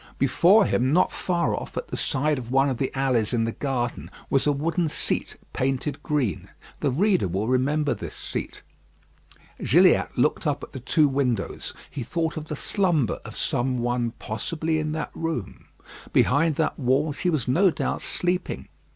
[0.17, 3.51] Before him, not far off, at the side of one of the alleys in the
[3.51, 6.49] garden, was a wooden seat painted green.
[6.79, 8.63] The reader will remember this seat.
[9.63, 11.75] Gilliatt looked up at the two windows.
[11.91, 15.65] He thought of the slumber of some one possibly in that room.
[16.11, 18.69] Behind that wall she was no doubt sleeping.